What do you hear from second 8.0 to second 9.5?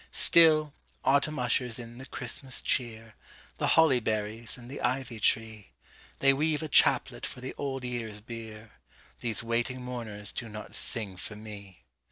bier, These